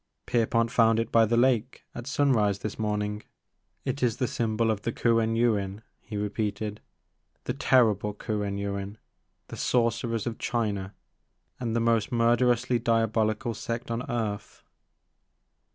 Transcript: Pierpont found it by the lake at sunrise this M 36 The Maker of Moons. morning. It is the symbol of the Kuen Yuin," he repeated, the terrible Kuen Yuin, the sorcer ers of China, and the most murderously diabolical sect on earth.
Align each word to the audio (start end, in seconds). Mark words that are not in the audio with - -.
Pierpont 0.25 0.71
found 0.71 0.99
it 0.99 1.11
by 1.11 1.27
the 1.27 1.37
lake 1.37 1.83
at 1.93 2.07
sunrise 2.07 2.57
this 2.57 2.73
M 2.73 2.77
36 2.77 2.77
The 2.79 2.87
Maker 2.87 2.87
of 2.87 2.99
Moons. 2.99 3.21
morning. 3.21 3.23
It 3.85 4.01
is 4.03 4.17
the 4.17 4.27
symbol 4.27 4.71
of 4.71 4.81
the 4.81 4.91
Kuen 4.91 5.35
Yuin," 5.35 5.81
he 5.99 6.17
repeated, 6.17 6.81
the 7.43 7.53
terrible 7.53 8.15
Kuen 8.15 8.57
Yuin, 8.57 8.95
the 9.49 9.55
sorcer 9.57 10.11
ers 10.11 10.25
of 10.25 10.39
China, 10.39 10.95
and 11.59 11.75
the 11.75 11.79
most 11.79 12.11
murderously 12.11 12.79
diabolical 12.79 13.53
sect 13.53 13.91
on 13.91 14.01
earth. 14.09 14.63